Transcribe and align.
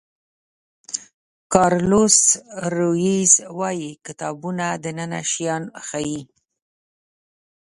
کارلوس 1.53 2.17
رویز 2.75 3.33
وایي 3.59 3.91
کتابونه 4.05 4.65
دننه 4.83 5.21
شیان 5.31 5.63
ښیي. 5.87 6.19